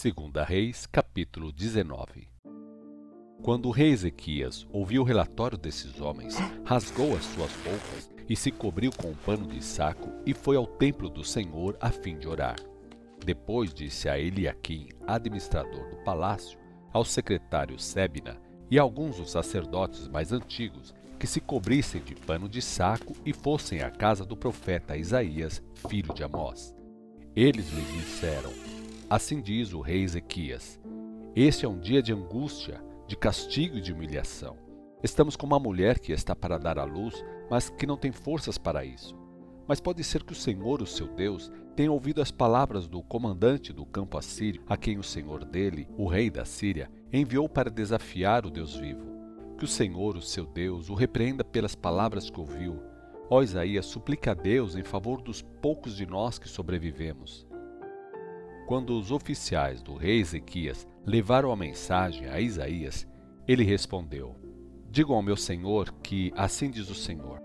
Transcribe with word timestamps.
Segunda 0.00 0.42
Reis, 0.42 0.86
capítulo 0.86 1.52
19 1.52 2.26
Quando 3.42 3.66
o 3.66 3.70
rei 3.70 3.90
Ezequias 3.90 4.66
ouviu 4.72 5.02
o 5.02 5.04
relatório 5.04 5.58
desses 5.58 6.00
homens, 6.00 6.38
rasgou 6.64 7.14
as 7.14 7.22
suas 7.22 7.52
roupas 7.56 8.10
e 8.26 8.34
se 8.34 8.50
cobriu 8.50 8.90
com 8.96 9.08
um 9.08 9.14
pano 9.14 9.46
de 9.46 9.62
saco 9.62 10.10
e 10.24 10.32
foi 10.32 10.56
ao 10.56 10.66
templo 10.66 11.10
do 11.10 11.22
Senhor 11.22 11.76
a 11.78 11.90
fim 11.90 12.16
de 12.16 12.26
orar. 12.26 12.56
Depois 13.22 13.74
disse 13.74 14.08
a 14.08 14.18
Eliaquim, 14.18 14.88
administrador 15.06 15.90
do 15.90 15.96
palácio, 16.02 16.58
ao 16.94 17.04
secretário 17.04 17.78
Sebna 17.78 18.40
e 18.70 18.78
a 18.78 18.82
alguns 18.82 19.18
dos 19.18 19.30
sacerdotes 19.30 20.08
mais 20.08 20.32
antigos 20.32 20.94
que 21.18 21.26
se 21.26 21.42
cobrissem 21.42 22.00
de 22.00 22.14
pano 22.14 22.48
de 22.48 22.62
saco 22.62 23.14
e 23.22 23.34
fossem 23.34 23.82
à 23.82 23.90
casa 23.90 24.24
do 24.24 24.34
profeta 24.34 24.96
Isaías, 24.96 25.62
filho 25.90 26.14
de 26.14 26.24
Amós. 26.24 26.74
Eles 27.36 27.70
lhe 27.70 27.82
disseram: 27.98 28.69
Assim 29.10 29.40
diz 29.40 29.72
o 29.72 29.80
rei 29.80 30.04
Ezequias: 30.04 30.78
Este 31.34 31.66
é 31.66 31.68
um 31.68 31.80
dia 31.80 32.00
de 32.00 32.12
angústia, 32.12 32.80
de 33.08 33.16
castigo 33.16 33.76
e 33.76 33.80
de 33.80 33.92
humilhação. 33.92 34.56
Estamos 35.02 35.34
como 35.34 35.52
uma 35.52 35.58
mulher 35.58 35.98
que 35.98 36.12
está 36.12 36.36
para 36.36 36.56
dar 36.56 36.78
à 36.78 36.84
luz, 36.84 37.24
mas 37.50 37.68
que 37.68 37.88
não 37.88 37.96
tem 37.96 38.12
forças 38.12 38.56
para 38.56 38.84
isso. 38.84 39.18
Mas 39.66 39.80
pode 39.80 40.04
ser 40.04 40.22
que 40.22 40.32
o 40.32 40.36
Senhor, 40.36 40.80
o 40.80 40.86
seu 40.86 41.08
Deus, 41.08 41.50
tenha 41.74 41.90
ouvido 41.90 42.22
as 42.22 42.30
palavras 42.30 42.86
do 42.86 43.02
comandante 43.02 43.72
do 43.72 43.84
campo 43.84 44.16
assírio, 44.16 44.62
a 44.68 44.76
quem 44.76 44.96
o 44.96 45.02
senhor 45.02 45.44
dele, 45.44 45.88
o 45.98 46.06
rei 46.06 46.30
da 46.30 46.44
Síria, 46.44 46.88
enviou 47.12 47.48
para 47.48 47.68
desafiar 47.68 48.46
o 48.46 48.50
Deus 48.50 48.76
vivo. 48.76 49.10
Que 49.58 49.64
o 49.64 49.68
Senhor, 49.68 50.16
o 50.16 50.22
seu 50.22 50.46
Deus, 50.46 50.88
o 50.88 50.94
repreenda 50.94 51.42
pelas 51.42 51.74
palavras 51.74 52.30
que 52.30 52.38
ouviu. 52.38 52.80
Ó 53.28 53.42
Isaías, 53.42 53.86
suplica 53.86 54.30
a 54.30 54.34
Deus 54.34 54.76
em 54.76 54.84
favor 54.84 55.20
dos 55.20 55.42
poucos 55.42 55.96
de 55.96 56.06
nós 56.06 56.38
que 56.38 56.48
sobrevivemos. 56.48 57.49
Quando 58.70 58.96
os 58.96 59.10
oficiais 59.10 59.82
do 59.82 59.96
rei 59.96 60.20
Ezequias 60.20 60.86
levaram 61.04 61.50
a 61.50 61.56
mensagem 61.56 62.28
a 62.28 62.40
Isaías, 62.40 63.04
ele 63.48 63.64
respondeu: 63.64 64.36
Digam 64.88 65.16
ao 65.16 65.22
meu 65.22 65.36
senhor 65.36 65.92
que 65.94 66.32
assim 66.36 66.70
diz 66.70 66.88
o 66.88 66.94
Senhor. 66.94 67.42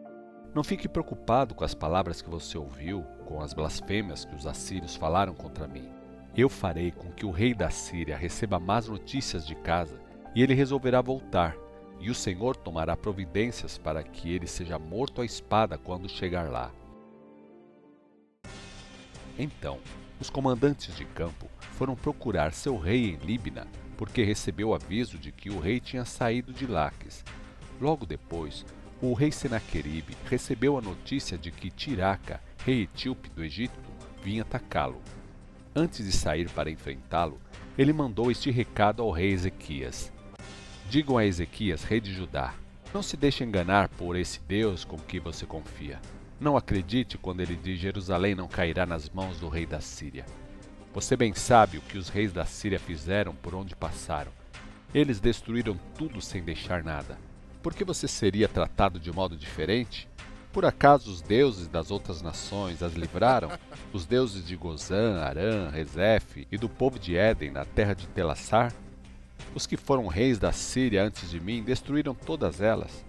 Não 0.54 0.64
fique 0.64 0.88
preocupado 0.88 1.56
com 1.56 1.64
as 1.64 1.74
palavras 1.74 2.22
que 2.22 2.30
você 2.30 2.56
ouviu, 2.60 3.02
com 3.26 3.42
as 3.42 3.56
blasfêmias 3.56 4.24
que 4.24 4.36
os 4.36 4.46
assírios 4.46 4.96
falaram 4.96 5.34
contra 5.34 5.68
mim. 5.68 5.90
Eu 6.38 6.48
farei 6.48 6.92
com 6.92 7.12
que 7.12 7.26
o 7.26 7.32
rei 7.32 7.56
da 7.56 7.72
Síria 7.72 8.16
receba 8.16 8.60
más 8.60 8.88
notícias 8.88 9.48
de 9.48 9.56
casa, 9.56 10.00
e 10.36 10.44
ele 10.44 10.54
resolverá 10.54 11.02
voltar, 11.02 11.56
e 12.00 12.12
o 12.12 12.16
Senhor 12.16 12.56
tomará 12.56 12.96
providências 12.96 13.80
para 13.80 14.04
que 14.04 14.32
ele 14.32 14.46
seja 14.46 14.78
morto 14.78 15.22
à 15.22 15.26
espada 15.26 15.76
quando 15.76 16.08
chegar 16.08 16.52
lá. 16.52 16.72
Então, 19.40 19.80
os 20.20 20.30
comandantes 20.30 20.96
de 20.96 21.06
campo 21.06 21.48
foram 21.78 21.96
procurar 21.96 22.54
seu 22.54 22.78
rei 22.78 23.12
em 23.12 23.26
Líbina, 23.26 23.68
porque 23.98 24.24
recebeu 24.24 24.74
aviso 24.74 25.18
de 25.18 25.32
que 25.32 25.50
o 25.50 25.60
rei 25.60 25.80
tinha 25.80 26.06
saído 26.06 26.54
de 26.54 26.66
Laques. 26.66 27.24
Logo 27.80 28.06
depois, 28.06 28.66
o 29.02 29.14
rei 29.14 29.32
Senaqueribe 29.32 30.16
recebeu 30.30 30.78
a 30.78 30.82
notícia 30.82 31.38
de 31.38 31.52
que 31.52 31.70
Tiraca, 31.70 32.42
rei 32.64 32.84
etíope 32.84 33.30
do 33.30 33.44
Egito, 33.44 33.80
vinha 34.24 34.42
atacá-lo. 34.42 35.02
Antes 35.76 36.06
de 36.06 36.12
sair 36.12 36.50
para 36.50 36.72
enfrentá-lo, 36.72 37.40
ele 37.78 37.92
mandou 37.92 38.32
este 38.32 38.50
recado 38.50 39.04
ao 39.04 39.12
rei 39.12 39.32
Ezequias: 39.32 40.12
Digam 40.90 41.18
a 41.18 41.26
Ezequias, 41.26 41.84
rei 41.84 42.00
de 42.00 42.14
Judá: 42.14 42.54
Não 42.94 43.04
se 43.04 43.18
deixe 43.18 43.44
enganar 43.44 43.90
por 43.90 44.16
esse 44.16 44.40
Deus 44.48 44.86
com 44.86 44.98
que 44.98 45.20
você 45.20 45.46
confia. 45.46 46.00
Não 46.46 46.56
acredite 46.56 47.18
quando 47.18 47.40
ele 47.40 47.56
diz 47.56 47.80
Jerusalém 47.80 48.36
não 48.36 48.48
cairá 48.48 48.86
nas 48.86 49.10
mãos 49.10 49.40
do 49.40 49.50
rei 49.50 49.66
da 49.66 49.82
Síria. 49.82 50.28
Você 50.94 51.18
bem 51.18 51.34
sabe 51.34 51.80
o 51.80 51.82
que 51.82 51.98
os 51.98 52.08
reis 52.08 52.32
da 52.32 52.46
Síria 52.46 52.78
fizeram 52.78 53.34
por 53.34 53.56
onde 53.56 53.76
passaram. 53.76 54.32
Eles 54.94 55.20
destruíram 55.20 55.76
tudo 55.98 56.22
sem 56.22 56.44
deixar 56.44 56.84
nada. 56.84 57.18
Por 57.64 57.74
que 57.74 57.84
você 57.84 58.08
seria 58.08 58.48
tratado 58.48 59.00
de 59.00 59.12
modo 59.12 59.36
diferente? 59.36 60.08
Por 60.54 60.66
acaso 60.66 61.10
os 61.10 61.20
deuses 61.20 61.68
das 61.68 61.90
outras 61.90 62.22
nações 62.22 62.84
as 62.84 62.94
livraram? 62.94 63.50
Os 63.92 64.06
deuses 64.06 64.46
de 64.46 64.56
Gozã, 64.56 65.22
Arã, 65.22 65.72
Rezef 65.72 66.48
e 66.52 66.60
do 66.60 66.70
povo 66.70 67.00
de 67.00 67.18
Éden 67.18 67.50
na 67.50 67.66
terra 67.66 67.96
de 67.96 68.06
Telassar? 68.10 68.72
Os 69.56 69.66
que 69.66 69.78
foram 69.78 70.06
reis 70.06 70.38
da 70.38 70.52
Síria 70.52 71.04
antes 71.04 71.28
de 71.28 71.40
mim 71.40 71.64
destruíram 71.64 72.14
todas 72.14 72.62
elas. 72.62 73.04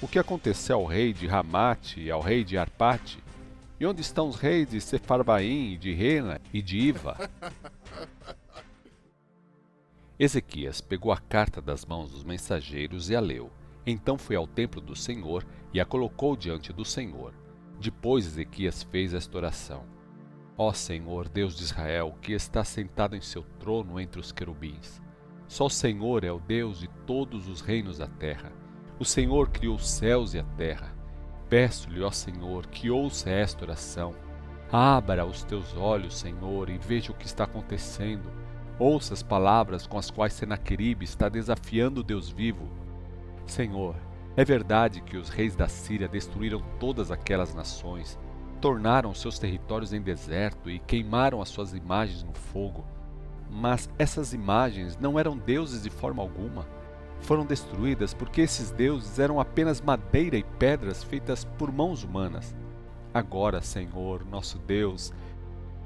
O 0.00 0.06
que 0.06 0.18
aconteceu 0.18 0.76
ao 0.76 0.86
rei 0.86 1.12
de 1.12 1.26
Ramate 1.26 2.00
e 2.00 2.08
ao 2.08 2.20
rei 2.20 2.44
de 2.44 2.56
Arpate? 2.56 3.18
E 3.80 3.86
onde 3.86 4.00
estão 4.00 4.28
os 4.28 4.36
reis 4.36 4.70
de 4.70 4.80
Sefarbaim, 4.80 5.76
de 5.76 5.92
Rena 5.92 6.40
e 6.52 6.62
de 6.62 6.78
Iva? 6.78 7.16
Ezequias 10.16 10.80
pegou 10.80 11.10
a 11.10 11.16
carta 11.16 11.60
das 11.60 11.84
mãos 11.84 12.12
dos 12.12 12.22
mensageiros 12.22 13.10
e 13.10 13.16
a 13.16 13.20
leu. 13.20 13.50
Então 13.84 14.16
foi 14.16 14.36
ao 14.36 14.46
templo 14.46 14.80
do 14.80 14.94
Senhor 14.94 15.44
e 15.72 15.80
a 15.80 15.84
colocou 15.84 16.36
diante 16.36 16.72
do 16.72 16.84
Senhor. 16.84 17.34
Depois 17.80 18.24
Ezequias 18.24 18.84
fez 18.84 19.14
esta 19.14 19.36
oração: 19.36 19.84
Ó 20.56 20.72
Senhor, 20.72 21.28
Deus 21.28 21.56
de 21.56 21.64
Israel, 21.64 22.16
que 22.22 22.32
está 22.32 22.62
sentado 22.62 23.16
em 23.16 23.20
seu 23.20 23.42
trono 23.58 23.98
entre 23.98 24.20
os 24.20 24.30
querubins. 24.30 25.02
Só 25.48 25.66
o 25.66 25.70
Senhor 25.70 26.22
é 26.22 26.30
o 26.30 26.38
Deus 26.38 26.78
de 26.78 26.86
todos 27.04 27.48
os 27.48 27.60
reinos 27.60 27.98
da 27.98 28.06
terra 28.06 28.52
o 28.98 29.04
Senhor 29.04 29.48
criou 29.50 29.76
os 29.76 29.88
céus 29.88 30.34
e 30.34 30.40
a 30.40 30.44
terra. 30.56 30.92
Peço-lhe, 31.48 32.02
ó 32.02 32.10
Senhor, 32.10 32.66
que 32.66 32.90
ouça 32.90 33.30
esta 33.30 33.64
oração. 33.64 34.12
Abra 34.72 35.24
os 35.24 35.44
teus 35.44 35.74
olhos, 35.76 36.18
Senhor, 36.18 36.68
e 36.68 36.76
veja 36.76 37.12
o 37.12 37.14
que 37.14 37.24
está 37.24 37.44
acontecendo. 37.44 38.30
Ouça 38.78 39.14
as 39.14 39.22
palavras 39.22 39.86
com 39.86 39.96
as 39.98 40.10
quais 40.10 40.32
Senaqueribe 40.32 41.04
está 41.04 41.28
desafiando 41.28 42.00
o 42.00 42.04
Deus 42.04 42.28
vivo. 42.28 42.68
Senhor, 43.46 43.94
é 44.36 44.44
verdade 44.44 45.00
que 45.00 45.16
os 45.16 45.28
reis 45.28 45.54
da 45.54 45.68
Síria 45.68 46.08
destruíram 46.08 46.60
todas 46.80 47.10
aquelas 47.10 47.54
nações, 47.54 48.18
tornaram 48.60 49.14
seus 49.14 49.38
territórios 49.38 49.92
em 49.92 50.02
deserto 50.02 50.68
e 50.68 50.80
queimaram 50.80 51.40
as 51.40 51.48
suas 51.48 51.72
imagens 51.72 52.24
no 52.24 52.34
fogo. 52.34 52.84
Mas 53.48 53.88
essas 53.96 54.34
imagens 54.34 54.98
não 54.98 55.18
eram 55.18 55.38
deuses 55.38 55.84
de 55.84 55.90
forma 55.90 56.20
alguma 56.20 56.66
foram 57.20 57.44
destruídas 57.44 58.14
porque 58.14 58.40
esses 58.40 58.70
deuses 58.70 59.18
eram 59.18 59.40
apenas 59.40 59.80
madeira 59.80 60.36
e 60.36 60.42
pedras 60.42 61.02
feitas 61.02 61.44
por 61.44 61.72
mãos 61.72 62.02
humanas. 62.02 62.54
Agora, 63.12 63.60
Senhor, 63.60 64.24
nosso 64.24 64.58
Deus, 64.58 65.12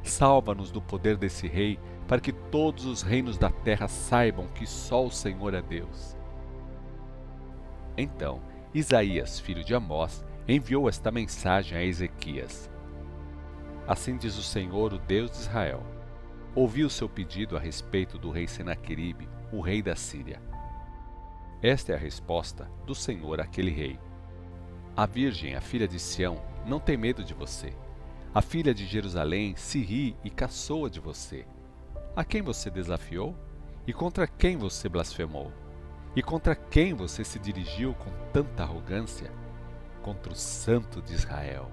salva-nos 0.03 0.71
do 0.71 0.81
poder 0.81 1.17
desse 1.17 1.47
rei, 1.47 1.79
para 2.07 2.21
que 2.21 2.33
todos 2.33 2.85
os 2.85 3.03
reinos 3.03 3.39
da 3.39 3.51
terra 3.51 3.89
saibam 3.89 4.47
que 4.49 4.67
só 4.67 5.07
o 5.07 5.11
Senhor 5.11 5.55
é 5.55 5.63
Deus. 5.63 6.17
Então, 7.97 8.41
Isaías, 8.75 9.39
filho 9.39 9.65
de 9.65 9.75
Amós, 9.75 10.25
enviou 10.47 10.89
esta 10.89 11.11
mensagem 11.11 11.79
a 11.79 11.85
Ezequias. 11.85 12.71
Assim 13.87 14.17
diz 14.17 14.37
o 14.37 14.43
Senhor, 14.43 14.93
o 14.93 14.99
Deus 14.99 15.31
de 15.31 15.37
Israel: 15.39 15.83
Ouvi 16.55 16.85
o 16.85 16.91
seu 16.91 17.09
pedido 17.09 17.57
a 17.57 17.61
respeito 17.61 18.19
do 18.19 18.31
rei 18.31 18.47
Senaqueribe, 18.47 19.29
o 19.53 19.61
rei 19.61 19.83
da 19.83 19.95
Síria 19.95 20.52
esta 21.63 21.93
é 21.93 21.95
a 21.95 21.99
resposta 21.99 22.69
do 22.85 22.93
Senhor 22.93 23.41
àquele 23.41 23.71
rei. 23.71 23.97
A 24.97 25.07
Virgem, 25.07 25.55
a 25.55 25.61
filha 25.61 25.87
de 25.87 25.97
Sião, 25.97 26.43
não 26.67 26.81
tem 26.81 26.97
medo 26.97 27.23
de 27.23 27.33
você. 27.33 27.73
A 28.35 28.43
filha 28.43 28.75
de 28.75 28.85
Jerusalém 28.85 29.55
se 29.55 29.81
ri 29.81 30.17
e 30.25 30.31
caçoa 30.31 30.91
de 30.91 30.99
você. 30.99 31.47
A 32.17 32.25
quem 32.25 32.43
você 32.43 32.69
desafiou? 32.69 33.37
E 33.87 33.93
contra 33.93 34.27
quem 34.27 34.57
você 34.57 34.89
blasfemou? 34.89 35.53
E 36.17 36.23
contra 36.23 36.57
quem 36.57 36.95
você 36.95 37.23
se 37.23 37.39
dirigiu 37.39 37.95
com 37.95 38.11
tanta 38.33 38.65
arrogância? 38.65 39.31
Contra 40.03 40.33
o 40.33 40.37
Santo 40.37 41.01
de 41.01 41.15
Israel. 41.15 41.71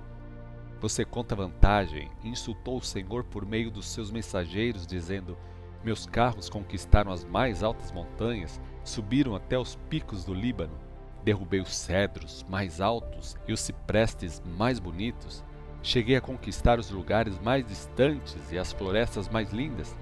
Você 0.79 1.03
conta 1.03 1.35
vantagem 1.35 2.11
e 2.23 2.29
insultou 2.29 2.77
o 2.77 2.83
Senhor 2.83 3.23
por 3.23 3.43
meio 3.43 3.71
dos 3.71 3.87
seus 3.87 4.11
mensageiros, 4.11 4.85
dizendo: 4.85 5.35
Meus 5.83 6.05
carros 6.05 6.47
conquistaram 6.47 7.11
as 7.11 7.25
mais 7.25 7.63
altas 7.63 7.91
montanhas 7.91 8.61
Subiram 8.83 9.35
até 9.35 9.57
os 9.57 9.75
picos 9.89 10.23
do 10.23 10.33
Líbano. 10.33 10.77
Derrubei 11.23 11.59
os 11.59 11.75
cedros 11.75 12.45
mais 12.49 12.79
altos 12.79 13.35
e 13.47 13.53
os 13.53 13.59
ciprestes 13.59 14.41
mais 14.57 14.79
bonitos. 14.79 15.43
Cheguei 15.81 16.15
a 16.15 16.21
conquistar 16.21 16.79
os 16.79 16.89
lugares 16.89 17.39
mais 17.39 17.65
distantes 17.65 18.51
e 18.51 18.57
as 18.57 18.71
florestas 18.71 19.29
mais 19.29 19.51
lindas. 19.51 19.95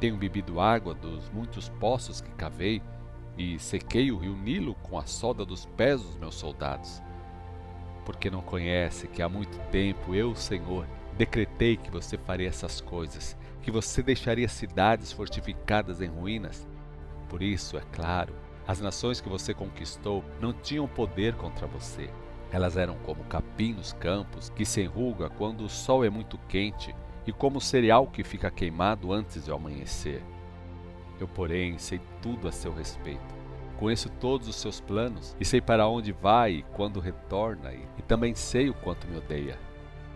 Tenho 0.00 0.16
bebido 0.16 0.60
água 0.60 0.94
dos 0.94 1.30
muitos 1.30 1.68
poços 1.68 2.20
que 2.20 2.30
cavei 2.32 2.82
e 3.36 3.58
sequei 3.58 4.10
o 4.10 4.18
rio 4.18 4.36
Nilo 4.36 4.74
com 4.82 4.98
a 4.98 5.06
solda 5.06 5.44
dos 5.44 5.64
pés 5.64 6.02
dos 6.02 6.16
meus 6.16 6.34
soldados. 6.34 7.02
Porque 8.04 8.30
não 8.30 8.42
conhece 8.42 9.06
que 9.06 9.22
há 9.22 9.28
muito 9.28 9.58
tempo 9.70 10.14
eu, 10.14 10.34
Senhor, 10.34 10.86
decretei 11.16 11.76
que 11.76 11.90
você 11.90 12.18
faria 12.18 12.48
essas 12.48 12.80
coisas, 12.80 13.36
que 13.62 13.70
você 13.70 14.02
deixaria 14.02 14.48
cidades 14.48 15.12
fortificadas 15.12 16.00
em 16.00 16.08
ruínas, 16.08 16.66
por 17.32 17.42
isso, 17.42 17.78
é 17.78 17.82
claro, 17.90 18.34
as 18.68 18.78
nações 18.78 19.18
que 19.18 19.28
você 19.28 19.54
conquistou 19.54 20.22
não 20.38 20.52
tinham 20.52 20.86
poder 20.86 21.34
contra 21.34 21.66
você. 21.66 22.10
Elas 22.50 22.76
eram 22.76 22.94
como 23.06 23.24
capim 23.24 23.72
nos 23.72 23.94
campos, 23.94 24.50
que 24.50 24.66
se 24.66 24.82
enruga 24.82 25.30
quando 25.30 25.64
o 25.64 25.68
sol 25.68 26.04
é 26.04 26.10
muito 26.10 26.36
quente, 26.46 26.94
e 27.26 27.32
como 27.32 27.58
cereal 27.58 28.06
que 28.06 28.22
fica 28.22 28.50
queimado 28.50 29.14
antes 29.14 29.46
de 29.46 29.50
amanhecer. 29.50 30.22
Eu, 31.18 31.26
porém, 31.26 31.78
sei 31.78 32.02
tudo 32.20 32.46
a 32.46 32.52
seu 32.52 32.70
respeito. 32.70 33.34
Conheço 33.78 34.10
todos 34.10 34.46
os 34.46 34.56
seus 34.56 34.78
planos 34.78 35.34
e 35.40 35.44
sei 35.46 35.62
para 35.62 35.88
onde 35.88 36.12
vai 36.12 36.56
e 36.56 36.62
quando 36.74 37.00
retorna, 37.00 37.72
e, 37.72 37.88
e 37.96 38.02
também 38.02 38.34
sei 38.34 38.68
o 38.68 38.74
quanto 38.74 39.08
me 39.08 39.16
odeia. 39.16 39.58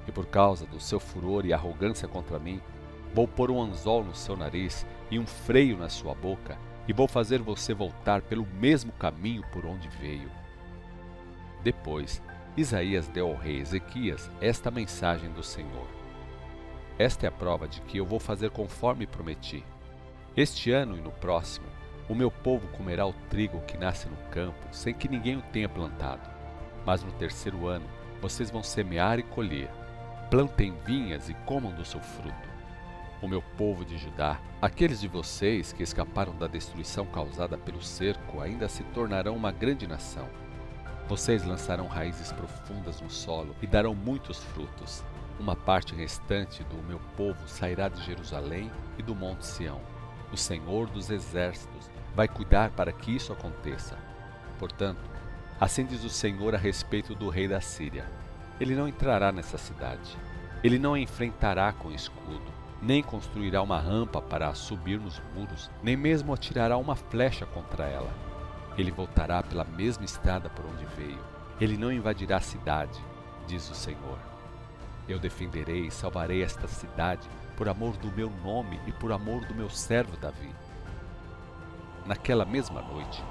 E 0.07 0.13
por 0.13 0.27
causa 0.27 0.67
do 0.67 0.79
seu 0.79 1.01
furor 1.01 1.47
e 1.47 1.55
arrogância 1.55 2.07
contra 2.07 2.39
mim, 2.39 2.61
vou 3.15 3.27
pôr 3.27 3.51
um 3.51 3.63
anzol 3.63 4.05
no 4.05 4.15
seu 4.15 4.37
nariz 4.37 4.87
e 5.11 5.19
um 5.19 5.27
freio 5.27 5.79
na 5.79 5.89
sua 5.89 6.15
boca, 6.15 6.59
e 6.89 6.93
vou 6.93 7.09
fazer 7.09 7.41
você 7.41 7.75
voltar 7.75 8.23
pelo 8.23 8.47
mesmo 8.47 8.93
caminho 8.93 9.43
por 9.53 9.67
onde 9.67 9.89
veio. 9.89 10.31
Depois, 11.63 12.23
Isaías 12.57 13.09
deu 13.09 13.29
ao 13.29 13.37
rei 13.37 13.61
Ezequias 13.61 14.31
esta 14.41 14.71
mensagem 14.71 15.31
do 15.31 15.43
Senhor: 15.43 15.87
Esta 16.99 17.27
é 17.27 17.29
a 17.29 17.33
prova 17.33 17.67
de 17.67 17.81
que 17.83 17.99
eu 17.99 18.07
vou 18.07 18.21
fazer 18.21 18.51
conforme 18.51 19.07
prometi. 19.07 19.65
Este 20.37 20.71
ano 20.71 20.97
e 20.97 21.01
no 21.01 21.11
próximo, 21.11 21.67
o 22.09 22.15
meu 22.15 22.31
povo 22.31 22.69
comerá 22.69 23.07
o 23.07 23.13
trigo 23.29 23.61
que 23.63 23.77
nasce 23.77 24.09
no 24.09 24.17
campo, 24.31 24.67
sem 24.71 24.95
que 24.95 25.09
ninguém 25.09 25.37
o 25.37 25.43
tenha 25.43 25.69
plantado. 25.69 26.29
Mas 26.85 27.03
no 27.03 27.11
terceiro 27.13 27.67
ano, 27.67 27.87
vocês 28.21 28.51
vão 28.51 28.63
semear 28.63 29.19
e 29.19 29.23
colher. 29.23 29.69
Plantem 30.31 30.73
vinhas 30.85 31.29
e 31.29 31.35
comam 31.47 31.73
do 31.73 31.85
seu 31.85 32.01
fruto. 32.01 32.46
O 33.23 33.29
meu 33.29 33.43
povo 33.43 33.85
de 33.85 33.97
Judá, 33.97 34.41
aqueles 34.61 35.01
de 35.01 35.09
vocês 35.09 35.73
que 35.73 35.83
escaparam 35.83 36.37
da 36.37 36.47
destruição 36.47 37.07
causada 37.07 37.57
pelo 37.57 37.83
cerco, 37.83 38.41
ainda 38.41 38.69
se 38.69 38.83
tornarão 38.85 39.35
uma 39.35 39.51
grande 39.51 39.87
nação 39.87 40.29
vocês 41.09 41.45
lançarão 41.45 41.87
raízes 41.87 42.33
profundas 42.33 43.01
no 43.01 43.09
solo 43.09 43.55
e 43.63 43.67
darão 43.67 43.95
muitos 43.95 44.43
frutos. 44.43 45.05
Uma 45.39 45.55
parte 45.55 45.95
restante 45.95 46.65
do 46.65 46.83
meu 46.83 46.99
povo 47.17 47.47
sairá 47.47 47.89
de 47.89 48.03
Jerusalém 48.03 48.73
e 48.99 49.03
do 49.03 49.15
Monte 49.15 49.47
Sião. 49.47 49.81
O 50.33 50.37
Senhor 50.37 50.89
dos 50.89 51.09
Exércitos 51.09 51.89
vai 52.15 52.27
cuidar 52.27 52.71
para 52.71 52.91
que 52.91 53.15
isso 53.15 53.33
aconteça. 53.33 53.97
Portanto, 54.59 55.09
assim 55.61 55.87
diz 55.87 56.03
o 56.03 56.11
Senhor 56.11 56.57
a 56.57 56.59
respeito 56.59 57.15
do 57.15 57.29
rei 57.29 57.47
da 57.47 57.61
Síria: 57.61 58.11
Ele 58.59 58.75
não 58.75 58.89
entrará 58.89 59.31
nessa 59.31 59.59
cidade. 59.59 60.19
Ele 60.65 60.79
não 60.79 60.95
a 60.95 60.99
enfrentará 60.99 61.73
com 61.73 61.93
escudo, 61.93 62.53
nem 62.81 63.03
construirá 63.03 63.63
uma 63.63 63.81
rampa 63.81 64.21
para 64.21 64.55
subir 64.55 65.01
nos 65.01 65.21
muros, 65.35 65.71
nem 65.83 65.97
mesmo 65.97 66.33
atirará 66.33 66.77
uma 66.77 66.95
flecha 66.95 67.47
contra 67.47 67.85
ela 67.85 68.27
ele 68.79 68.91
voltará 68.91 69.43
pela 69.43 69.65
mesma 69.65 70.05
estrada 70.05 70.51
por 70.51 70.65
onde 70.67 70.85
veio. 70.97 71.19
Ele 71.61 71.77
não 71.77 71.91
invadirá 71.91 72.37
a 72.37 72.41
cidade, 72.41 73.01
diz 73.47 73.69
o 73.71 73.75
Senhor. 73.75 74.19
Eu 75.09 75.19
defenderei 75.19 75.87
e 75.87 75.91
salvarei 75.91 76.43
esta 76.43 76.69
cidade 76.69 77.27
por 77.57 77.69
amor 77.69 77.97
do 77.97 78.11
meu 78.13 78.29
nome 78.45 78.79
e 78.87 78.93
por 78.93 79.13
amor 79.13 79.47
do 79.47 79.55
meu 79.55 79.71
servo 79.71 80.17
Davi. 80.17 80.51
Naquela 82.05 82.45
mesma 82.45 82.83
noite, 82.83 83.23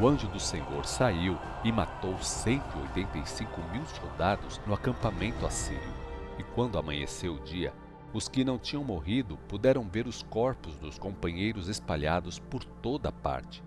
o 0.00 0.08
anjo 0.08 0.26
do 0.28 0.40
Senhor 0.40 0.86
saiu 0.86 1.38
e 1.62 1.70
matou 1.70 2.16
185 2.18 3.60
mil 3.72 3.84
soldados 3.86 4.60
no 4.66 4.72
acampamento 4.72 5.46
assírio. 5.46 5.92
E 6.38 6.42
quando 6.42 6.78
amanheceu 6.78 7.34
o 7.34 7.40
dia, 7.40 7.72
os 8.14 8.28
que 8.28 8.44
não 8.44 8.58
tinham 8.58 8.84
morrido 8.84 9.36
puderam 9.48 9.82
ver 9.88 10.06
os 10.06 10.22
corpos 10.22 10.76
dos 10.76 10.96
companheiros 10.96 11.68
espalhados 11.68 12.38
por 12.38 12.64
toda 12.64 13.10
parte. 13.10 13.62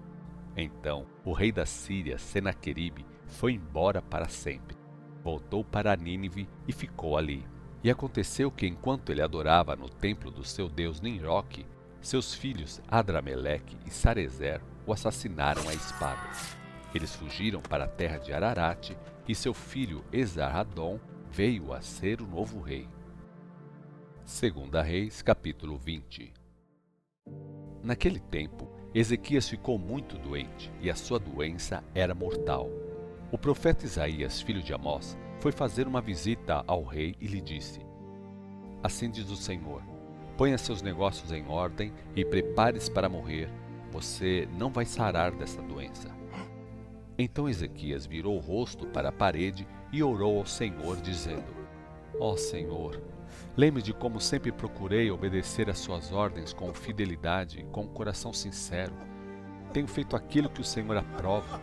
Então 0.55 1.05
o 1.25 1.33
rei 1.33 1.51
da 1.51 1.65
Síria, 1.65 2.17
Senaqueribe, 2.17 3.05
foi 3.27 3.53
embora 3.53 4.01
para 4.01 4.29
sempre. 4.29 4.77
Voltou 5.21 5.65
para 5.65 5.95
Nínive 5.97 6.47
e 6.65 6.71
ficou 6.71 7.17
ali. 7.17 7.45
E 7.83 7.91
aconteceu 7.91 8.49
que 8.49 8.65
enquanto 8.65 9.11
ele 9.11 9.21
adorava 9.21 9.75
no 9.75 9.89
templo 9.89 10.31
do 10.31 10.45
seu 10.45 10.69
deus 10.69 11.01
Ninroque, 11.01 11.65
seus 11.99 12.33
filhos 12.33 12.81
Adrameleque 12.87 13.77
e 13.85 13.91
Sarezer 13.91 14.61
o 14.85 14.93
assassinaram 14.93 15.67
à 15.67 15.73
espada. 15.73 16.29
Eles 16.95 17.13
fugiram 17.13 17.61
para 17.61 17.83
a 17.83 17.87
terra 17.87 18.17
de 18.17 18.31
Ararat 18.31 18.91
e 19.27 19.35
seu 19.35 19.53
filho 19.53 20.05
Esarhadon 20.13 20.97
veio 21.29 21.73
a 21.73 21.81
ser 21.81 22.21
o 22.21 22.27
novo 22.27 22.61
rei. 22.61 22.87
Segunda 24.27 24.81
Reis, 24.81 25.21
capítulo 25.21 25.77
20 25.77 26.33
Naquele 27.81 28.19
tempo, 28.19 28.69
Ezequias 28.93 29.47
ficou 29.47 29.79
muito 29.79 30.17
doente 30.17 30.69
e 30.81 30.91
a 30.91 30.95
sua 30.95 31.17
doença 31.17 31.81
era 31.95 32.13
mortal. 32.13 32.69
O 33.31 33.37
profeta 33.37 33.85
Isaías, 33.85 34.41
filho 34.41 34.61
de 34.61 34.73
Amós, 34.73 35.17
foi 35.39 35.53
fazer 35.53 35.87
uma 35.87 36.01
visita 36.01 36.61
ao 36.67 36.83
rei 36.83 37.15
e 37.21 37.25
lhe 37.25 37.39
disse: 37.39 37.79
Assim 38.83 39.09
diz 39.09 39.29
o 39.29 39.37
Senhor: 39.37 39.81
Ponha 40.37 40.57
seus 40.57 40.81
negócios 40.81 41.31
em 41.31 41.47
ordem 41.47 41.93
e 42.13 42.25
prepare-se 42.25 42.91
para 42.91 43.07
morrer. 43.07 43.49
Você 43.93 44.45
não 44.59 44.69
vai 44.69 44.85
sarar 44.85 45.31
dessa 45.31 45.61
doença. 45.61 46.13
Então 47.17 47.47
Ezequias 47.47 48.05
virou 48.05 48.35
o 48.35 48.41
rosto 48.41 48.87
para 48.87 49.07
a 49.07 49.13
parede 49.13 49.65
e 49.89 50.03
orou 50.03 50.37
ao 50.37 50.45
Senhor, 50.45 50.97
dizendo: 50.97 51.55
Ó 52.19 52.33
oh 52.33 52.37
Senhor, 52.37 53.01
Lembre 53.55 53.81
de 53.81 53.93
como 53.93 54.19
sempre 54.19 54.51
procurei 54.51 55.09
obedecer 55.11 55.69
às 55.69 55.79
suas 55.79 56.11
ordens 56.11 56.53
com 56.53 56.73
fidelidade 56.73 57.65
com 57.71 57.81
um 57.81 57.87
coração 57.87 58.31
sincero. 58.31 58.93
Tenho 59.73 59.87
feito 59.87 60.15
aquilo 60.15 60.49
que 60.49 60.61
o 60.61 60.65
Senhor 60.65 60.97
aprova. 60.97 61.61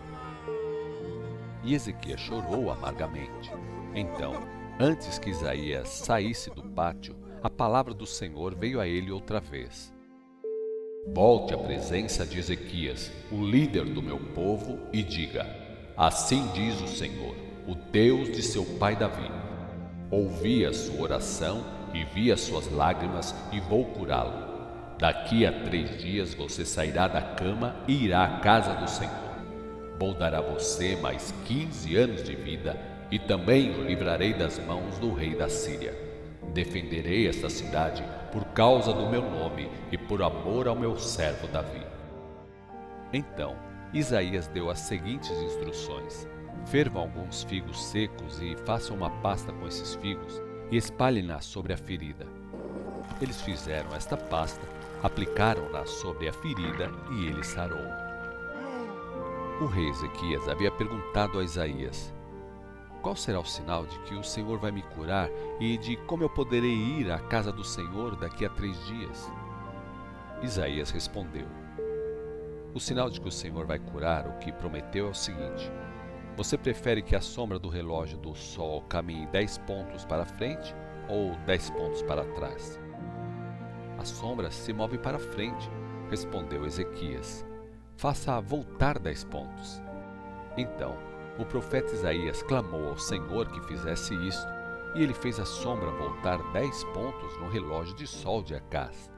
E 1.63 1.75
Ezequias 1.75 2.21
chorou 2.21 2.71
amargamente. 2.71 3.51
Então, 3.95 4.35
antes 4.79 5.19
que 5.19 5.31
Isaías 5.31 5.89
saísse 5.89 6.51
do 6.51 6.63
pátio, 6.63 7.17
a 7.43 7.51
palavra 7.51 7.95
do 7.95 8.07
Senhor 8.07 8.55
veio 8.55 8.81
a 8.81 8.87
ele 8.87 9.11
outra 9.11 9.41
vez. 9.41 9.93
Volte 11.07 11.53
à 11.53 11.59
presença 11.59 12.25
de 12.25 12.39
Ezequias, 12.39 13.13
o 13.31 13.45
líder 13.45 13.85
do 13.85 14.03
meu 14.03 14.19
povo, 14.19 14.79
e 14.93 15.03
diga: 15.03 15.47
Assim 15.97 16.47
diz 16.55 16.81
o 16.81 16.89
Senhor, 16.89 17.37
o 17.69 17.75
Deus 17.75 18.33
de 18.33 18.43
seu 18.43 18.65
pai 18.79 18.97
Davi. 18.97 19.44
Ouvi 20.11 20.65
a 20.65 20.73
sua 20.73 21.03
oração 21.03 21.65
e 21.93 22.05
vi 22.05 22.31
as 22.31 22.41
suas 22.41 22.71
lágrimas 22.71 23.35
e 23.53 23.61
vou 23.61 23.85
curá-lo. 23.87 24.55
Daqui 24.99 25.45
a 25.47 25.53
três 25.65 25.99
dias 25.99 26.35
você 26.35 26.65
sairá 26.65 27.09
da 27.09 27.21
cama 27.21 27.77
e 27.89 28.05
irá 28.05 28.25
à 28.25 28.41
casa 28.41 28.75
do 28.75 28.89
Senhor. 28.89 29.13
Vou 29.99 30.15
dar 30.15 30.35
a 30.35 30.41
você 30.41 30.97
mais 30.97 31.33
quinze 31.45 31.97
anos 31.97 32.23
de 32.23 32.35
vida 32.35 32.77
e 33.11 33.19
também 33.19 33.71
o 33.71 33.85
livrarei 33.85 34.35
das 34.35 34.59
mãos 34.59 34.99
do 34.99 35.13
rei 35.13 35.35
da 35.35 35.49
Síria. 35.49 35.95
Defenderei 36.53 37.29
esta 37.29 37.49
cidade 37.49 38.05
por 38.33 38.45
causa 38.47 38.93
do 38.93 39.09
meu 39.09 39.23
nome 39.23 39.69
e 39.91 39.97
por 39.97 40.23
amor 40.23 40.69
ao 40.69 40.77
meu 40.77 40.97
servo 40.99 41.47
Davi. 41.49 41.83
Então, 43.13 43.57
Isaías 43.93 44.49
deu 44.49 44.69
as 44.69 44.81
seguintes 44.81 45.31
instruções: 45.31 46.27
Fervam 46.67 47.03
alguns 47.03 47.43
figos 47.43 47.85
secos 47.85 48.41
e 48.41 48.57
façam 48.65 48.97
uma 48.97 49.11
pasta 49.11 49.53
com 49.53 49.67
esses 49.67 49.95
figos 49.97 50.41
e 50.71 50.77
espalhe-na 50.77 51.41
sobre 51.41 51.73
a 51.73 51.77
ferida. 51.77 52.27
Eles 53.21 53.41
fizeram 53.43 53.95
esta 53.95 54.17
pasta, 54.17 54.67
aplicaram-na 55.03 55.85
sobre 55.87 56.29
a 56.29 56.33
ferida 56.33 56.91
e 57.13 57.27
ele 57.27 57.45
sarou. 57.45 57.85
O 59.61 59.67
rei 59.67 59.89
Ezequias 59.89 60.49
havia 60.49 60.71
perguntado 60.71 61.39
a 61.39 61.45
Isaías: 61.45 62.13
Qual 63.03 63.15
será 63.15 63.39
o 63.39 63.45
sinal 63.45 63.87
de 63.87 63.99
que 64.01 64.15
o 64.15 64.25
Senhor 64.25 64.59
vai 64.59 64.73
me 64.73 64.83
curar 64.83 65.31
e 65.61 65.79
de 65.79 65.97
como 66.09 66.25
eu 66.25 66.31
poderei 66.31 66.75
ir 66.75 67.13
à 67.13 67.19
casa 67.19 67.53
do 67.53 67.63
Senhor 67.63 68.17
daqui 68.17 68.45
a 68.45 68.51
três 68.51 68.77
dias? 68.87 69.31
Isaías 70.43 70.91
respondeu: 70.91 71.47
O 72.75 72.81
sinal 72.81 73.09
de 73.09 73.21
que 73.21 73.29
o 73.29 73.33
Senhor 73.33 73.65
vai 73.65 73.79
curar 73.79 74.27
o 74.27 74.39
que 74.39 74.51
prometeu 74.51 75.07
é 75.07 75.11
o 75.11 75.15
seguinte: 75.15 75.71
você 76.37 76.59
prefere 76.59 77.01
que 77.01 77.15
a 77.15 77.21
sombra 77.21 77.59
do 77.59 77.69
relógio 77.69 78.19
do 78.19 78.35
Sol 78.35 78.83
caminhe 78.83 79.27
10 79.29 79.59
pontos 79.59 80.05
para 80.05 80.25
frente 80.25 80.75
ou 81.09 81.37
10 81.47 81.71
pontos 81.71 82.03
para 82.03 82.25
trás? 82.25 82.81
A 83.99 84.05
sombra 84.05 84.51
se 84.51 84.73
move 84.73 84.99
para 84.99 85.19
frente, 85.19 85.71
respondeu 86.11 86.67
Ezequias. 86.67 87.47
Faça 87.97 88.41
voltar 88.41 88.99
10 88.99 89.25
pontos. 89.25 89.81
Então, 90.57 90.97
o 91.39 91.45
profeta 91.45 91.93
Isaías 91.93 92.43
clamou 92.43 92.89
ao 92.89 92.99
Senhor 92.99 93.49
que 93.51 93.67
fizesse 93.69 94.15
isto, 94.27 94.53
e 94.97 95.03
ele 95.03 95.15
fez 95.15 95.39
a 95.39 95.45
sombra 95.45 95.91
voltar 95.91 96.39
10 96.53 96.85
pontos 96.85 97.37
no 97.39 97.49
relógio 97.49 97.95
de 97.95 98.07
sol 98.07 98.43
de 98.43 98.55
Acás. 98.55 99.11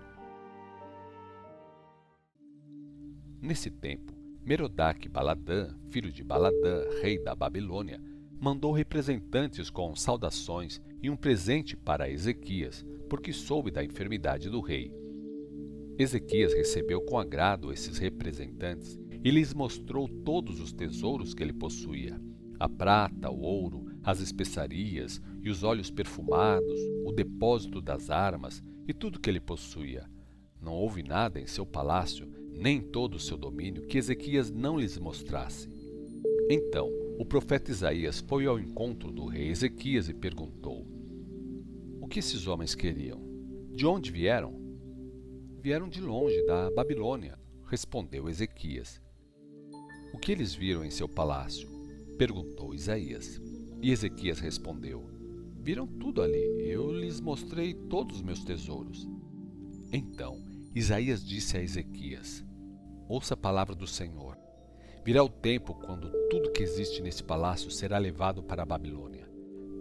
Nesse 3.41 3.71
tempo, 3.71 4.16
Merodach 4.47 5.09
Baladã, 5.09 5.75
filho 5.91 6.13
de 6.13 6.23
Baladã, 6.23 6.85
rei 7.03 7.19
da 7.19 7.35
Babilônia, 7.35 8.01
mandou 8.41 8.71
representantes 8.71 9.71
com 9.71 9.93
saudações 9.97 10.81
e 11.03 11.11
um 11.11 11.17
presente 11.17 11.77
para 11.77 12.09
Ezequias, 12.09 12.87
porque 13.11 13.33
soube 13.33 13.73
da 13.73 13.83
enfermidade 13.83 14.49
do 14.49 14.61
rei. 14.61 14.95
Ezequias 15.99 16.55
recebeu 16.55 17.01
com 17.01 17.19
agrado 17.19 17.73
esses 17.73 17.99
representantes 17.99 18.97
e 19.25 19.33
lhes 19.33 19.53
mostrou 19.53 20.07
todos 20.09 20.61
os 20.61 20.73
tesouros 20.73 21.35
que 21.35 21.43
ele 21.43 21.53
possuía: 21.53 22.17
a 22.57 22.69
prata, 22.69 23.29
o 23.29 23.41
ouro, 23.41 23.87
as 24.05 24.21
especiarias 24.21 25.21
e 25.43 25.51
os 25.51 25.65
óleos 25.65 25.91
perfumados, 25.91 26.81
o 27.05 27.11
depósito 27.11 27.81
das 27.81 28.11
armas 28.11 28.63
e 28.87 28.95
tudo 28.95 29.19
que 29.19 29.29
ele 29.29 29.41
possuía. 29.41 30.09
Não 30.63 30.73
houve 30.73 31.03
nada 31.03 31.41
em 31.41 31.49
seu 31.49 31.67
palácio 31.67 32.36
nem 32.57 32.81
todo 32.81 33.15
o 33.15 33.21
seu 33.21 33.37
domínio 33.37 33.87
que 33.87 33.99
Ezequias 33.99 34.51
não 34.51 34.79
lhes 34.79 34.99
mostrasse. 34.99 35.69
Então 36.49 36.91
o 37.19 37.25
profeta 37.25 37.71
Isaías 37.71 38.21
foi 38.21 38.47
ao 38.47 38.59
encontro 38.59 39.11
do 39.11 39.27
rei 39.27 39.49
Ezequias 39.49 40.09
e 40.09 40.15
perguntou: 40.15 40.87
O 42.01 42.07
que 42.07 42.19
esses 42.19 42.47
homens 42.47 42.75
queriam? 42.75 43.21
De 43.75 43.87
onde 43.87 44.11
vieram? 44.11 44.55
Vieram 45.61 45.89
de 45.89 46.01
longe, 46.01 46.41
da 46.47 46.71
Babilônia, 46.71 47.39
respondeu 47.67 48.29
Ezequias. 48.29 49.03
O 50.15 50.19
que 50.19 50.31
eles 50.33 50.55
viram 50.55 50.85
em 50.85 50.91
seu 50.91 51.09
palácio? 51.09 51.69
perguntou 52.17 52.75
Isaías. 52.75 53.41
E 53.83 53.91
Ezequias 53.91 54.39
respondeu: 54.39 55.05
Viram 55.61 55.87
tudo 55.87 56.23
ali, 56.23 56.71
eu 56.71 56.93
lhes 56.93 57.21
mostrei 57.21 57.75
todos 57.75 58.17
os 58.17 58.23
meus 58.23 58.45
tesouros. 58.45 59.07
Então 59.93 60.41
Isaías 60.75 61.25
disse 61.25 61.57
a 61.57 61.63
Ezequias: 61.63 62.46
Ouça 63.09 63.35
a 63.35 63.37
palavra 63.37 63.75
do 63.75 63.87
Senhor. 63.87 64.37
Virá 65.05 65.23
o 65.23 65.29
tempo 65.29 65.75
quando 65.75 66.11
tudo 66.29 66.51
que 66.51 66.63
existe 66.63 67.01
nesse 67.01 67.23
palácio 67.23 67.71
será 67.71 67.99
levado 67.99 68.43
para 68.43 68.65
a 68.65 68.67
Babilônia. 68.67 69.31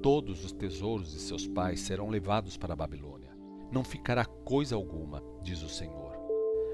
Todos 0.03 0.45
os 0.45 0.51
tesouros 0.51 1.11
de 1.11 1.19
seus 1.19 1.47
pais 1.47 1.79
serão 1.79 2.09
levados 2.09 2.55
para 2.55 2.73
a 2.73 2.75
Babilônia. 2.75 3.35
Não 3.71 3.83
ficará 3.83 4.23
coisa 4.23 4.75
alguma, 4.75 5.23
diz 5.41 5.63
o 5.63 5.69
Senhor. 5.69 6.15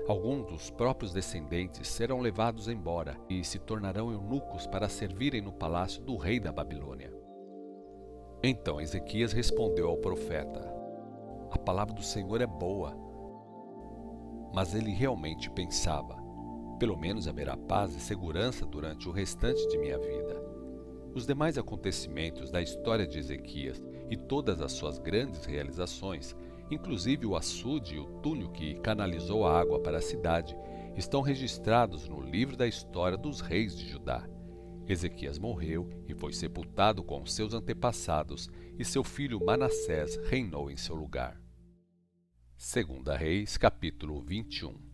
Alguns 0.10 0.46
dos 0.48 0.70
próprios 0.70 1.14
descendentes 1.14 1.88
serão 1.88 2.20
levados 2.20 2.68
embora 2.68 3.18
e 3.30 3.42
se 3.46 3.58
tornarão 3.58 4.12
eunucos 4.12 4.68
para 4.68 4.90
servirem 4.90 5.42
no 5.42 5.54
palácio 5.54 6.04
do 6.04 6.18
rei 6.18 6.38
da 6.38 6.52
Babilônia. 6.52 7.14
Então 8.44 8.82
Ezequias 8.82 9.32
respondeu 9.32 9.88
ao 9.88 9.96
profeta: 9.96 10.62
A 11.50 11.58
palavra 11.58 11.94
do 11.94 12.04
Senhor 12.04 12.42
é 12.42 12.48
boa. 12.48 12.94
Mas 14.54 14.76
ele 14.76 14.92
realmente 14.92 15.50
pensava: 15.50 16.21
pelo 16.82 16.98
menos 16.98 17.28
haverá 17.28 17.56
paz 17.56 17.96
e 17.96 18.00
segurança 18.00 18.66
durante 18.66 19.08
o 19.08 19.12
restante 19.12 19.68
de 19.68 19.78
minha 19.78 20.00
vida. 20.00 20.42
Os 21.14 21.28
demais 21.28 21.56
acontecimentos 21.56 22.50
da 22.50 22.60
história 22.60 23.06
de 23.06 23.20
Ezequias 23.20 23.80
e 24.10 24.18
todas 24.18 24.60
as 24.60 24.72
suas 24.72 24.98
grandes 24.98 25.46
realizações, 25.46 26.36
inclusive 26.72 27.28
o 27.28 27.36
açude 27.36 27.98
e 27.98 28.00
o 28.00 28.08
túnel 28.24 28.50
que 28.50 28.74
canalizou 28.80 29.46
a 29.46 29.60
água 29.60 29.80
para 29.80 30.00
a 30.00 30.02
cidade, 30.02 30.58
estão 30.98 31.22
registrados 31.22 32.10
no 32.10 32.20
livro 32.20 32.58
da 32.58 32.68
história 32.68 33.16
dos 33.16 33.42
reis 33.42 33.78
de 33.78 33.88
Judá. 33.88 34.28
Ezequias 34.88 35.38
morreu 35.38 35.88
e 36.08 36.16
foi 36.16 36.34
sepultado 36.34 37.04
com 37.04 37.24
seus 37.28 37.54
antepassados, 37.54 38.50
e 38.80 38.84
seu 38.84 39.04
filho 39.04 39.40
Manassés 39.46 40.16
reinou 40.24 40.72
em 40.72 40.78
seu 40.78 40.96
lugar. 40.96 41.40
Segunda 42.58 43.16
Reis, 43.16 43.56
capítulo 43.56 44.20
21 44.20 44.91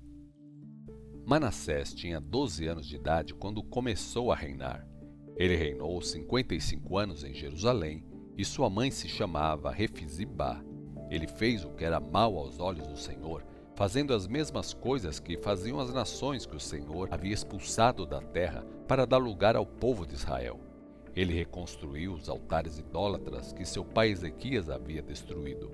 Manassés 1.28 1.94
tinha 1.94 2.22
12 2.22 2.66
anos 2.68 2.88
de 2.88 2.96
idade 2.96 3.34
quando 3.34 3.62
começou 3.62 4.32
a 4.32 4.36
reinar. 4.38 4.88
Ele 5.36 5.58
reinou 5.58 6.02
55 6.02 6.98
anos 6.98 7.22
em 7.22 7.34
Jerusalém 7.34 8.02
e 8.38 8.46
sua 8.46 8.70
mãe 8.70 8.90
se 8.90 9.10
chamava 9.10 9.70
Refizibá. 9.70 10.64
Ele 11.10 11.28
fez 11.28 11.66
o 11.66 11.72
que 11.72 11.84
era 11.84 12.00
mal 12.00 12.38
aos 12.38 12.62
olhos 12.62 12.88
do 12.88 12.96
Senhor, 12.96 13.46
fazendo 13.76 14.14
as 14.14 14.26
mesmas 14.26 14.74
coisas 14.74 15.20
que 15.20 15.38
faziam 15.38 15.82
as 15.82 15.94
nações 15.94 16.46
que 16.46 16.56
o 16.56 16.62
Senhor 16.62 17.10
havia 17.12 17.34
expulsado 17.34 18.06
da 18.06 18.22
terra 18.22 18.66
para 18.88 19.06
dar 19.06 19.18
lugar 19.18 19.58
ao 19.58 19.66
povo 19.66 20.08
de 20.08 20.14
Israel. 20.14 20.62
Ele 21.14 21.34
reconstruiu 21.34 22.14
os 22.14 22.30
altares 22.30 22.80
idólatras 22.80 23.52
que 23.52 23.66
seu 23.66 23.84
pai 23.84 24.12
Ezequias 24.12 24.70
havia 24.70 25.02
destruído. 25.02 25.70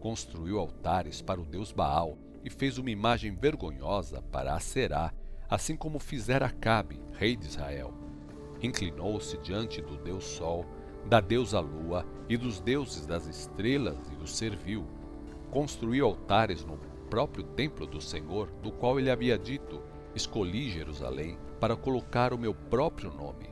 Construiu 0.00 0.58
altares 0.58 1.22
para 1.22 1.40
o 1.40 1.46
deus 1.46 1.70
Baal 1.70 2.18
e 2.46 2.50
fez 2.50 2.78
uma 2.78 2.92
imagem 2.92 3.34
vergonhosa 3.34 4.22
para 4.30 4.54
Aserá, 4.54 5.12
assim 5.50 5.74
como 5.74 5.98
fizera 5.98 6.46
Acabe, 6.46 7.02
rei 7.14 7.34
de 7.34 7.44
Israel. 7.44 7.92
Inclinou-se 8.62 9.36
diante 9.38 9.82
do 9.82 9.96
deus 9.96 10.24
Sol, 10.24 10.64
da 11.06 11.20
deusa 11.20 11.58
Lua 11.58 12.06
e 12.28 12.36
dos 12.36 12.60
deuses 12.60 13.04
das 13.04 13.26
estrelas 13.26 13.98
e 14.12 14.22
os 14.22 14.36
serviu. 14.36 14.86
Construiu 15.50 16.06
altares 16.06 16.64
no 16.64 16.78
próprio 17.10 17.42
templo 17.42 17.84
do 17.84 18.00
Senhor, 18.00 18.48
do 18.62 18.70
qual 18.70 19.00
ele 19.00 19.10
havia 19.10 19.36
dito: 19.36 19.82
Escolhi 20.14 20.70
Jerusalém 20.70 21.36
para 21.58 21.74
colocar 21.74 22.32
o 22.32 22.38
meu 22.38 22.54
próprio 22.54 23.12
nome. 23.12 23.48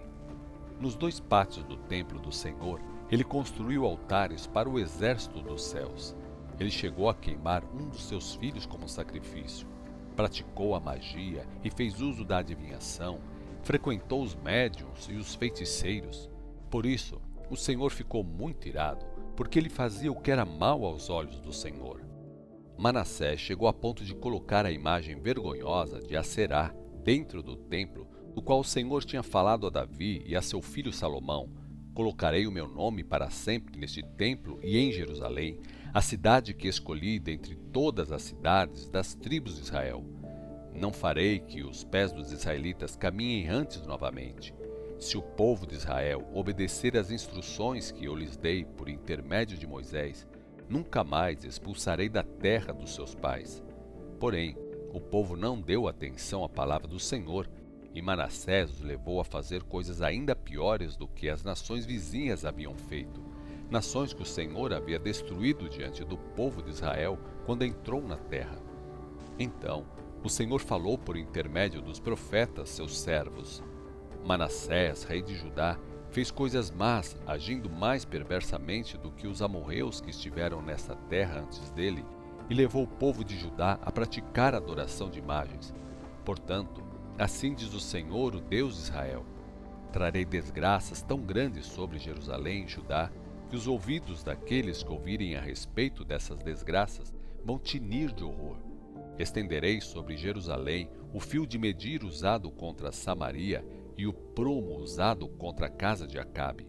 Nos 0.79 0.95
dois 0.95 1.19
pátios 1.19 1.65
do 1.65 1.77
templo 1.77 2.21
do 2.21 2.31
Senhor, 2.31 2.81
ele 3.11 3.25
construiu 3.25 3.85
altares 3.85 4.47
para 4.47 4.71
o 4.71 4.79
exército 4.79 5.43
dos 5.43 5.65
céus 5.65 6.15
ele 6.59 6.71
chegou 6.71 7.09
a 7.09 7.15
queimar 7.15 7.65
um 7.65 7.89
dos 7.89 8.05
seus 8.05 8.35
filhos 8.35 8.67
como 8.67 8.89
sacrifício. 8.89 9.67
Praticou 10.15 10.75
a 10.75 10.81
magia 10.81 11.47
e 11.63 11.71
fez 11.71 12.01
uso 12.01 12.25
da 12.25 12.39
adivinhação. 12.39 13.21
Frequentou 13.63 14.23
os 14.23 14.35
médiums 14.35 15.09
e 15.09 15.15
os 15.15 15.35
feiticeiros. 15.35 16.31
Por 16.71 16.87
isso, 16.87 17.21
o 17.51 17.57
Senhor 17.57 17.91
ficou 17.91 18.23
muito 18.23 18.69
irado, 18.69 19.05
porque 19.37 19.59
ele 19.59 19.69
fazia 19.69 20.13
o 20.13 20.21
que 20.21 20.31
era 20.31 20.45
mal 20.45 20.85
aos 20.85 21.11
olhos 21.11 21.41
do 21.41 21.53
Senhor. 21.53 22.01
Manassés 22.77 23.41
chegou 23.41 23.69
a 23.69 23.73
ponto 23.73 24.05
de 24.05 24.15
colocar 24.15 24.67
a 24.67 24.73
imagem 24.73 25.21
vergonhosa 25.21 26.01
de 26.01 26.17
Aserá 26.17 26.75
dentro 27.03 27.43
do 27.43 27.57
templo, 27.57 28.09
do 28.35 28.43
qual 28.43 28.61
o 28.61 28.65
Senhor 28.65 29.05
tinha 29.05 29.23
falado 29.23 29.67
a 29.67 29.71
Davi 29.71 30.23
e 30.27 30.35
a 30.35 30.43
seu 30.43 30.61
filho 30.61 30.93
Salomão: 30.93 31.49
Colocarei 31.95 32.47
o 32.47 32.53
meu 32.53 32.69
nome 32.69 33.05
para 33.05 33.31
sempre 33.31 33.79
neste 33.79 34.03
templo 34.03 34.59
e 34.63 34.77
em 34.77 34.91
Jerusalém, 34.91 35.61
a 35.95 36.01
cidade 36.01 36.53
que 36.53 36.67
escolhi 36.67 37.21
dentre 37.21 37.55
todas 37.55 38.11
as 38.11 38.23
cidades 38.23 38.89
das 38.89 39.15
tribos 39.15 39.55
de 39.55 39.63
Israel. 39.63 40.05
Não 40.75 40.93
farei 40.93 41.39
que 41.39 41.63
os 41.63 41.85
pés 41.85 42.11
dos 42.11 42.33
israelitas 42.33 42.97
caminhem 42.97 43.49
antes 43.49 43.87
novamente. 43.87 44.53
Se 44.99 45.17
o 45.17 45.23
povo 45.23 45.65
de 45.65 45.77
Israel 45.77 46.29
obedecer 46.35 46.97
às 46.97 47.13
instruções 47.13 47.93
que 47.93 48.07
eu 48.07 48.17
lhes 48.17 48.37
dei 48.37 48.65
por 48.65 48.89
intermédio 48.89 49.57
de 49.57 49.69
Moisés, 49.69 50.27
nunca 50.69 51.05
mais 51.05 51.45
expulsarei 51.45 52.09
da 52.09 52.25
terra 52.25 52.73
dos 52.73 52.93
seus 52.93 53.15
pais. 53.15 53.63
Porém, 54.19 54.57
o 54.93 55.01
povo 55.01 55.37
não 55.37 55.61
deu 55.61 55.87
atenção 55.87 56.43
à 56.43 56.49
palavra 56.49 56.89
do 56.89 56.99
Senhor, 56.99 57.49
e 57.95 58.03
Manassés 58.03 58.69
os 58.69 58.81
levou 58.81 59.21
a 59.21 59.25
fazer 59.25 59.63
coisas 59.63 60.03
ainda 60.03 60.35
piores 60.35 60.97
do 60.97 61.07
que 61.07 61.31
as 61.31 61.45
nações 61.45 61.87
vizinhas 61.87 62.45
haviam 62.45 62.75
feito 62.75 63.34
nações 63.75 64.13
que 64.13 64.23
o 64.23 64.27
Senhor 64.27 64.73
havia 64.73 65.01
destruído 65.01 65.69
diante 65.69 66.05
do 66.05 66.17
povo 66.17 66.63
de 66.63 66.71
Israel 66.71 67.19
quando 67.45 67.65
entrou 67.65 68.01
na 68.01 68.17
terra. 68.17 68.63
Então, 69.37 69.85
o 70.23 70.29
Senhor 70.31 70.61
falou 70.61 70.97
por 70.97 71.17
intermédio 71.17 71.83
dos 71.83 71.99
profetas, 71.99 72.71
seus 72.71 72.97
servos. 72.97 73.61
Manassés, 74.25 75.03
rei 75.03 75.21
de 75.21 75.35
Judá, 75.35 75.77
fez 76.13 76.31
coisas 76.31 76.71
más, 76.71 77.17
agindo 77.27 77.69
mais 77.69 78.05
perversamente 78.05 78.97
do 78.97 79.11
que 79.11 79.27
os 79.27 79.43
amorreus 79.43 80.01
que 80.01 80.11
estiveram 80.11 80.63
nessa 80.63 80.95
terra 80.95 81.41
antes 81.41 81.69
dele, 81.73 82.07
e 82.49 82.55
levou 82.55 82.85
o 82.85 82.89
povo 82.89 83.25
de 83.25 83.37
Judá 83.37 83.77
a 83.83 83.91
praticar 83.91 84.55
a 84.55 84.59
adoração 84.59 85.11
de 85.11 85.19
imagens. 85.19 85.75
Portanto, 86.25 86.81
assim 87.19 87.53
diz 87.53 87.75
o 87.75 87.81
Senhor, 87.81 88.37
o 88.37 88.41
Deus 88.41 88.77
de 88.77 88.83
Israel: 88.83 89.27
Trarei 89.93 90.25
desgraças 90.25 91.03
tão 91.03 91.19
grandes 91.19 91.67
sobre 91.67 91.99
Jerusalém 91.99 92.65
e 92.65 92.69
Judá, 92.69 93.11
que 93.55 93.57
os 93.57 93.69
ouvidos 93.69 94.25
daqueles 94.25 94.83
que 94.83 94.91
ouvirem 94.91 95.37
a 95.37 95.41
respeito 95.41 96.05
dessas 96.05 96.41
desgraças 96.41 97.15
vão 97.45 97.57
tinir 97.57 98.11
de 98.11 98.25
horror. 98.25 98.57
Estenderei 99.17 99.81
sobre 99.81 100.17
Jerusalém 100.17 100.91
o 101.13 101.21
fio 101.21 101.47
de 101.47 101.57
medir 101.57 102.03
usado 102.03 102.51
contra 102.51 102.91
Samaria 102.91 103.65
e 103.97 104.09
o 104.09 104.13
prumo 104.13 104.77
usado 104.81 105.29
contra 105.29 105.67
a 105.67 105.71
casa 105.71 106.05
de 106.05 106.19
Acabe. 106.19 106.67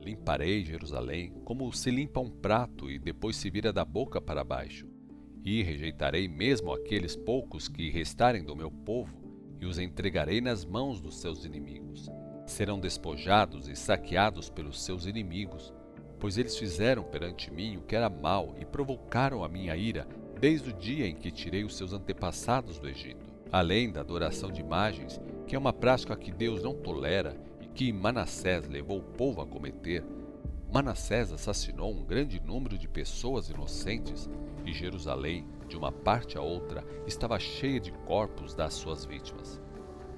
Limparei 0.00 0.64
Jerusalém 0.64 1.32
como 1.44 1.72
se 1.72 1.90
limpa 1.90 2.20
um 2.20 2.30
prato 2.30 2.88
e 2.88 3.00
depois 3.00 3.34
se 3.34 3.50
vira 3.50 3.72
da 3.72 3.84
boca 3.84 4.20
para 4.20 4.44
baixo. 4.44 4.86
E 5.44 5.64
rejeitarei 5.64 6.28
mesmo 6.28 6.72
aqueles 6.72 7.16
poucos 7.16 7.66
que 7.66 7.90
restarem 7.90 8.44
do 8.44 8.54
meu 8.54 8.70
povo 8.70 9.20
e 9.60 9.66
os 9.66 9.80
entregarei 9.80 10.40
nas 10.40 10.64
mãos 10.64 11.00
dos 11.00 11.20
seus 11.20 11.44
inimigos. 11.44 12.08
Serão 12.46 12.78
despojados 12.78 13.68
e 13.68 13.74
saqueados 13.74 14.48
pelos 14.48 14.80
seus 14.80 15.04
inimigos, 15.04 15.74
pois 16.18 16.36
eles 16.36 16.56
fizeram 16.56 17.02
perante 17.02 17.52
mim 17.52 17.76
o 17.76 17.82
que 17.82 17.94
era 17.94 18.10
mal 18.10 18.54
e 18.58 18.64
provocaram 18.64 19.44
a 19.44 19.48
minha 19.48 19.76
ira 19.76 20.06
desde 20.40 20.70
o 20.70 20.72
dia 20.72 21.06
em 21.06 21.14
que 21.14 21.30
tirei 21.30 21.64
os 21.64 21.76
seus 21.76 21.92
antepassados 21.92 22.78
do 22.78 22.88
Egito. 22.88 23.26
Além 23.50 23.90
da 23.90 24.00
adoração 24.00 24.50
de 24.52 24.60
imagens, 24.60 25.20
que 25.46 25.56
é 25.56 25.58
uma 25.58 25.72
prática 25.72 26.16
que 26.16 26.30
Deus 26.30 26.62
não 26.62 26.74
tolera 26.74 27.36
e 27.60 27.66
que 27.66 27.92
Manassés 27.92 28.68
levou 28.68 28.98
o 28.98 29.02
povo 29.02 29.40
a 29.40 29.46
cometer, 29.46 30.04
Manassés 30.70 31.32
assassinou 31.32 31.92
um 31.92 32.04
grande 32.04 32.38
número 32.40 32.76
de 32.76 32.86
pessoas 32.86 33.48
inocentes 33.48 34.28
e 34.66 34.72
Jerusalém, 34.72 35.46
de 35.66 35.76
uma 35.76 35.90
parte 35.90 36.36
a 36.36 36.42
outra, 36.42 36.84
estava 37.06 37.38
cheia 37.38 37.80
de 37.80 37.90
corpos 37.90 38.54
das 38.54 38.74
suas 38.74 39.04
vítimas. 39.04 39.60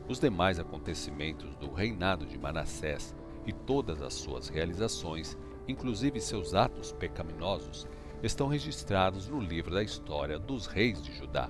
Os 0.09 0.19
demais 0.19 0.59
acontecimentos 0.59 1.55
do 1.55 1.73
reinado 1.73 2.27
de 2.27 2.37
Manassés 2.37 3.15
e 3.47 3.53
todas 3.53 4.03
as 4.03 4.15
suas 4.15 4.49
realizações 4.49 5.39
inclusive 5.67 6.21
seus 6.21 6.55
atos 6.55 6.93
pecaminosos, 6.93 7.87
estão 8.23 8.49
registrados 8.49 9.29
no 9.29 9.41
livro 9.41 9.75
da 9.75 9.83
história 9.83 10.39
dos 10.39 10.67
reis 10.67 11.03
de 11.03 11.13
Judá. 11.13 11.49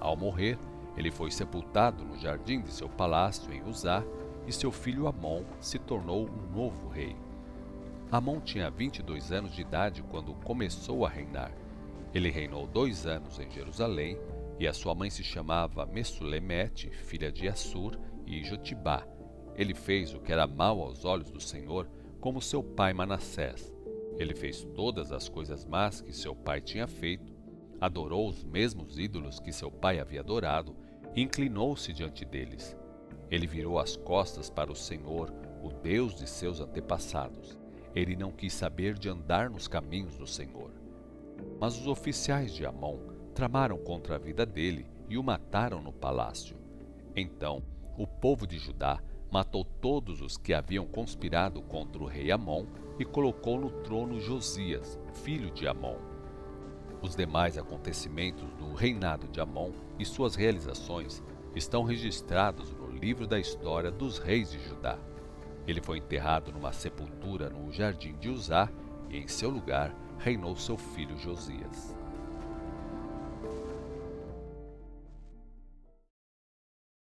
Ao 0.00 0.16
morrer, 0.16 0.58
Ele 0.96 1.10
foi 1.10 1.30
sepultado 1.30 2.04
no 2.04 2.18
jardim 2.18 2.60
de 2.60 2.72
seu 2.72 2.88
palácio 2.88 3.52
em 3.52 3.62
Uzá, 3.62 4.04
e 4.46 4.52
seu 4.52 4.72
filho 4.72 5.06
Amon 5.06 5.44
se 5.60 5.78
tornou 5.78 6.28
um 6.28 6.56
novo 6.56 6.88
rei. 6.88 7.16
Amon 8.10 8.40
tinha 8.40 8.70
22 8.70 9.30
anos 9.30 9.54
de 9.54 9.62
idade 9.62 10.02
quando 10.02 10.34
começou 10.34 11.06
a 11.06 11.08
reinar. 11.08 11.52
Ele 12.12 12.30
reinou 12.30 12.66
dois 12.66 13.06
anos 13.06 13.38
em 13.38 13.50
Jerusalém, 13.50 14.18
e 14.58 14.66
a 14.66 14.72
sua 14.74 14.94
mãe 14.94 15.08
se 15.08 15.24
chamava 15.24 15.86
Messulemete, 15.86 16.90
filha 16.90 17.32
de 17.32 17.48
Assur, 17.48 17.98
e 18.26 18.44
Jotibá. 18.44 19.06
Ele 19.54 19.74
fez 19.74 20.12
o 20.14 20.20
que 20.20 20.32
era 20.32 20.46
mal 20.46 20.80
aos 20.80 21.04
olhos 21.04 21.30
do 21.30 21.40
Senhor, 21.40 21.88
como 22.22 22.40
seu 22.40 22.62
pai 22.62 22.92
Manassés. 22.92 23.74
Ele 24.16 24.32
fez 24.32 24.62
todas 24.76 25.10
as 25.10 25.28
coisas 25.28 25.64
más 25.64 26.00
que 26.00 26.12
seu 26.12 26.36
pai 26.36 26.60
tinha 26.60 26.86
feito, 26.86 27.34
adorou 27.80 28.28
os 28.28 28.44
mesmos 28.44 28.96
ídolos 28.96 29.40
que 29.40 29.52
seu 29.52 29.72
pai 29.72 29.98
havia 29.98 30.20
adorado 30.20 30.76
e 31.16 31.20
inclinou-se 31.20 31.92
diante 31.92 32.24
deles. 32.24 32.76
Ele 33.28 33.44
virou 33.44 33.76
as 33.76 33.96
costas 33.96 34.48
para 34.48 34.70
o 34.70 34.76
Senhor, 34.76 35.34
o 35.60 35.70
Deus 35.70 36.14
de 36.14 36.30
seus 36.30 36.60
antepassados. 36.60 37.58
Ele 37.92 38.14
não 38.14 38.30
quis 38.30 38.52
saber 38.52 38.96
de 38.96 39.08
andar 39.08 39.50
nos 39.50 39.66
caminhos 39.66 40.16
do 40.16 40.26
Senhor. 40.26 40.70
Mas 41.60 41.76
os 41.76 41.88
oficiais 41.88 42.54
de 42.54 42.64
Amon 42.64 43.00
tramaram 43.34 43.78
contra 43.78 44.14
a 44.14 44.18
vida 44.18 44.46
dele 44.46 44.86
e 45.08 45.18
o 45.18 45.24
mataram 45.24 45.82
no 45.82 45.92
palácio. 45.92 46.56
Então, 47.16 47.64
o 47.98 48.06
povo 48.06 48.46
de 48.46 48.58
Judá 48.58 49.02
matou 49.32 49.64
todos 49.64 50.20
os 50.20 50.36
que 50.36 50.52
haviam 50.52 50.86
conspirado 50.86 51.62
contra 51.62 52.02
o 52.02 52.06
rei 52.06 52.30
Amon 52.30 52.66
e 52.98 53.04
colocou 53.04 53.58
no 53.58 53.70
trono 53.70 54.20
Josias, 54.20 54.98
filho 55.24 55.50
de 55.50 55.66
Amon. 55.66 55.96
Os 57.00 57.16
demais 57.16 57.56
acontecimentos 57.56 58.52
do 58.58 58.74
reinado 58.74 59.26
de 59.28 59.40
Amon 59.40 59.72
e 59.98 60.04
suas 60.04 60.34
realizações 60.34 61.22
estão 61.56 61.82
registrados 61.82 62.74
no 62.74 62.90
livro 62.90 63.26
da 63.26 63.40
história 63.40 63.90
dos 63.90 64.18
reis 64.18 64.52
de 64.52 64.60
Judá. 64.60 64.98
Ele 65.66 65.80
foi 65.80 65.96
enterrado 65.96 66.52
numa 66.52 66.72
sepultura 66.72 67.48
no 67.48 67.72
jardim 67.72 68.14
de 68.18 68.28
Uzá 68.28 68.68
e 69.08 69.16
em 69.16 69.28
seu 69.28 69.48
lugar 69.48 69.96
reinou 70.18 70.54
seu 70.56 70.76
filho 70.76 71.16
Josias. 71.16 72.01